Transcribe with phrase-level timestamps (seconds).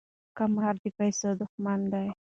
[0.37, 2.07] قمار د پیسو دښمن دی.